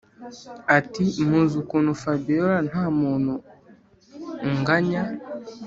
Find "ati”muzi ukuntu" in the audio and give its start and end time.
0.77-1.91